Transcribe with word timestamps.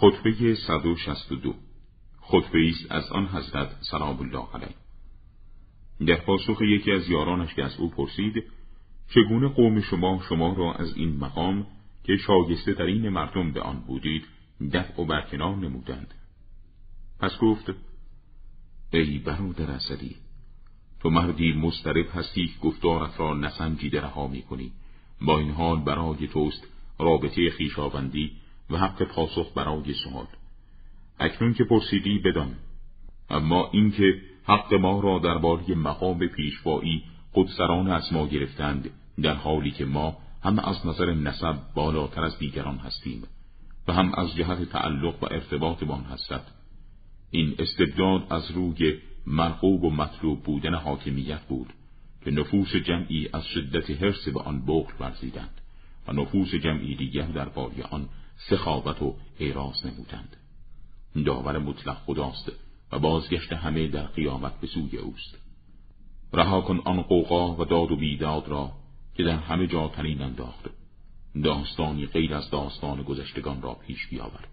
خطبه 0.00 0.54
162 0.54 1.54
خطبه 2.20 2.68
است 2.68 2.92
از 2.92 3.12
آن 3.12 3.26
حضرت 3.26 3.76
سلام 3.80 4.20
الله 4.20 4.46
علیه. 4.54 4.74
در 6.06 6.24
پاسخ 6.24 6.62
یکی 6.62 6.92
از 6.92 7.08
یارانش 7.08 7.54
که 7.54 7.64
از 7.64 7.76
او 7.76 7.90
پرسید 7.90 8.44
چگونه 9.14 9.48
قوم 9.48 9.80
شما 9.80 10.22
شما 10.28 10.52
را 10.52 10.74
از 10.74 10.96
این 10.96 11.16
مقام 11.16 11.66
که 12.04 12.16
شایسته 12.16 12.72
در 12.72 12.82
این 12.82 13.08
مردم 13.08 13.52
به 13.52 13.60
آن 13.60 13.80
بودید 13.80 14.24
دفع 14.72 15.02
و 15.02 15.04
برکنار 15.04 15.56
نمودند؟ 15.56 16.14
پس 17.20 17.38
گفت 17.38 17.74
ای 18.92 19.18
برادر 19.18 19.70
اسدی 19.70 20.16
تو 21.00 21.10
مردی 21.10 21.52
مسترب 21.52 22.06
هستی 22.14 22.46
که 22.46 22.58
گفتارت 22.62 23.20
را 23.20 23.34
نسنجیده 23.34 24.00
رها 24.00 24.28
می 24.28 24.42
کنی 24.42 24.72
با 25.20 25.38
این 25.38 25.50
حال 25.50 25.80
برای 25.80 26.26
توست 26.26 26.66
رابطه 26.98 27.50
خیشاوندی 27.50 28.32
و 28.70 28.76
حق 28.76 29.02
پاسخ 29.02 29.52
برای 29.54 29.94
سوال. 29.94 30.26
اکنون 31.20 31.54
که 31.54 31.64
پرسیدی 31.64 32.18
بدان. 32.18 32.54
اما 33.30 33.70
اینکه 33.72 34.14
حق 34.44 34.74
ما 34.74 35.00
را 35.00 35.18
درباره 35.18 35.74
مقام 35.74 36.26
پیشوایی 36.26 37.02
خودسران 37.32 37.90
از 37.90 38.12
ما 38.12 38.26
گرفتند 38.26 38.90
در 39.22 39.34
حالی 39.34 39.70
که 39.70 39.84
ما 39.84 40.16
هم 40.42 40.58
از 40.58 40.86
نظر 40.86 41.14
نسب 41.14 41.56
بالاتر 41.74 42.24
از 42.24 42.38
دیگران 42.38 42.76
هستیم 42.76 43.22
و 43.88 43.92
هم 43.92 44.14
از 44.14 44.36
جهت 44.36 44.62
تعلق 44.64 45.22
و 45.22 45.26
ارتباط 45.30 45.84
با 45.84 45.94
آن 45.94 46.04
هستد 46.04 46.42
این 47.30 47.54
استبداد 47.58 48.26
از 48.30 48.50
روی 48.50 48.98
مرغوب 49.26 49.84
و 49.84 49.90
مطلوب 49.90 50.42
بودن 50.42 50.74
حاکمیت 50.74 51.40
بود 51.40 51.72
که 52.24 52.30
نفوس 52.30 52.76
جمعی 52.76 53.28
از 53.32 53.46
شدت 53.46 53.90
حرس 53.90 54.28
به 54.28 54.40
آن 54.40 54.66
بغل 54.66 54.92
ورزیدند. 55.00 55.60
و 56.08 56.12
نفوس 56.12 56.54
جمعی 56.54 56.96
دیگر 56.96 57.26
درباره 57.26 57.82
آن 57.82 58.08
سخاوت 58.36 59.02
و 59.02 59.14
اعراض 59.40 59.86
نمودند. 59.86 60.36
داور 61.24 61.58
مطلق 61.58 61.96
خداست 61.96 62.52
و 62.92 62.98
بازگشت 62.98 63.52
همه 63.52 63.88
در 63.88 64.06
قیامت 64.06 64.60
به 64.60 64.66
سوی 64.66 64.98
اوست. 64.98 65.38
رها 66.32 66.60
کن 66.60 66.80
آن 66.84 67.02
قوقا 67.02 67.54
و 67.56 67.64
داد 67.64 67.90
و 67.92 67.96
بیداد 67.96 68.48
را 68.48 68.72
که 69.14 69.22
در 69.24 69.38
همه 69.38 69.66
جا 69.66 69.88
تنین 69.88 70.22
انداخت. 70.22 70.70
داستانی 71.44 72.06
غیر 72.06 72.34
از 72.34 72.50
داستان 72.50 73.02
گذشتگان 73.02 73.62
را 73.62 73.74
پیش 73.74 74.06
بیاور. 74.06 74.44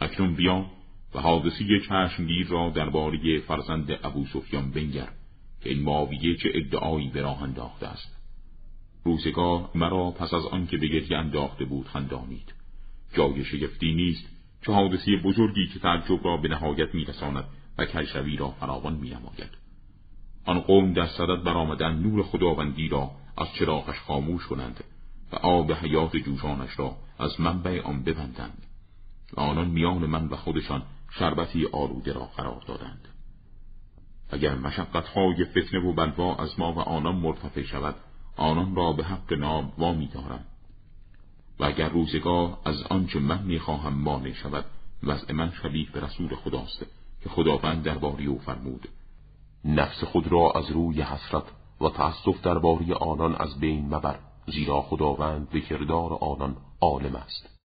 اکنون 0.00 0.34
بیا 0.34 0.66
و 1.14 1.20
حادثی 1.20 1.80
چشمگیر 1.88 2.46
را 2.46 2.70
درباره 2.70 3.40
فرزند 3.40 3.98
ابو 4.02 4.26
سفیان 4.26 4.70
بنگر 4.70 5.08
که 5.62 5.70
این 5.70 5.82
ماویه 5.82 6.36
چه 6.36 6.50
ادعایی 6.54 7.08
به 7.08 7.22
راه 7.22 7.42
انداخته 7.42 7.86
است. 7.86 8.16
روزگار 9.08 9.70
مرا 9.74 10.10
پس 10.10 10.34
از 10.34 10.46
آنکه 10.46 10.78
به 10.78 10.88
گریه 10.88 11.18
انداخته 11.18 11.64
بود 11.64 11.88
خندانید. 11.88 12.54
جای 13.14 13.44
شگفتی 13.44 13.94
نیست 13.94 14.26
چه 14.66 14.72
حادثه 14.72 15.16
بزرگی 15.24 15.66
که 15.66 15.78
تعجب 15.78 16.24
را 16.24 16.36
به 16.36 16.48
نهایت 16.48 16.94
میرساند 16.94 17.44
و 17.78 17.84
کشوی 17.84 18.36
را 18.36 18.48
فراوان 18.48 18.94
مینماید. 18.94 19.50
آن 20.44 20.60
قوم 20.60 20.92
در 20.92 21.06
صدد 21.06 21.42
برآمدن 21.42 21.94
نور 21.94 22.22
خداوندی 22.22 22.88
را 22.88 23.10
از 23.36 23.52
چراغش 23.52 23.98
خاموش 23.98 24.46
کنند 24.46 24.84
و 25.32 25.36
آب 25.36 25.72
حیات 25.72 26.16
جوشانش 26.16 26.78
را 26.78 26.96
از 27.18 27.40
منبع 27.40 27.82
آن 27.82 28.02
ببندند 28.02 28.66
و 29.36 29.40
آنان 29.40 29.68
میان 29.68 30.06
من 30.06 30.26
و 30.26 30.36
خودشان 30.36 30.82
شربتی 31.10 31.66
آلوده 31.72 32.12
را 32.12 32.24
قرار 32.36 32.62
دادند. 32.66 33.08
اگر 34.30 34.54
مشقتهای 34.54 35.44
فتنه 35.44 35.80
و 35.80 35.92
بلوا 35.92 36.36
از 36.36 36.60
ما 36.60 36.72
و 36.72 36.78
آنان 36.78 37.16
مرتفع 37.16 37.62
شود 37.62 37.94
آنان 38.38 38.74
را 38.74 38.92
به 38.92 39.04
حق 39.04 39.32
نام 39.32 39.72
وامی 39.78 40.06
دارم 40.06 40.44
و 41.60 41.64
اگر 41.64 41.88
روزگاه 41.88 42.60
از 42.64 42.82
آنچه 42.82 43.18
من 43.20 43.42
می‌خواهم 43.42 43.94
مانع 43.94 44.32
شود 44.32 44.64
وضع 45.02 45.32
من 45.32 45.52
شبیه 45.62 45.90
به 45.92 46.00
رسول 46.00 46.34
خداست 46.34 46.86
که 47.22 47.28
خداوند 47.28 47.82
درباری 47.82 48.26
او 48.26 48.38
فرمود. 48.38 48.88
نفس 49.64 50.04
خود 50.04 50.32
را 50.32 50.52
از 50.52 50.70
روی 50.70 51.02
حسرت 51.02 51.44
و 51.80 51.88
تأسف 51.88 52.42
درباری 52.42 52.92
آنان 52.92 53.34
از 53.34 53.60
بین 53.60 53.94
مبر 53.94 54.18
زیرا 54.46 54.82
خداوند 54.82 55.50
به 55.50 55.60
کردار 55.60 56.18
آنان 56.20 56.56
عالم 56.80 57.16
است. 57.16 57.57